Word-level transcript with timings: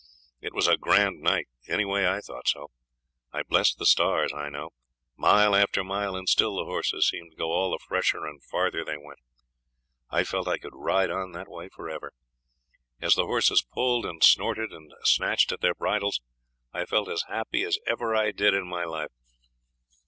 It 0.41 0.55
was 0.55 0.67
a 0.67 0.77
grand 0.77 1.21
night, 1.21 1.47
anyway 1.67 2.07
I 2.07 2.21
thought 2.21 2.47
so. 2.47 2.71
I 3.31 3.43
blessed 3.43 3.77
the 3.77 3.85
stars, 3.85 4.33
I 4.33 4.49
know. 4.49 4.71
Mile 5.15 5.55
after 5.55 5.83
mile, 5.83 6.15
and 6.15 6.27
still 6.27 6.55
the 6.57 6.63
horses 6.65 7.07
seemed 7.07 7.29
to 7.29 7.37
go 7.37 7.51
all 7.51 7.69
the 7.69 7.77
fresher 7.77 8.19
the 8.21 8.39
farther 8.49 8.83
they 8.83 8.97
went. 8.97 9.19
I 10.09 10.23
felt 10.23 10.47
I 10.47 10.57
could 10.57 10.73
ride 10.73 11.11
on 11.11 11.33
that 11.33 11.47
way 11.47 11.69
for 11.69 11.87
ever. 11.87 12.13
As 12.99 13.13
the 13.13 13.25
horses 13.27 13.61
pulled 13.61 14.07
and 14.07 14.23
snorted 14.23 14.71
and 14.71 14.91
snatched 15.03 15.51
at 15.51 15.61
their 15.61 15.75
bridles 15.75 16.19
I 16.73 16.85
felt 16.85 17.07
as 17.07 17.25
happy 17.27 17.61
as 17.63 17.77
ever 17.85 18.15
I 18.15 18.31
did 18.31 18.55
in 18.55 18.65
my 18.67 18.85
life. 18.85 19.11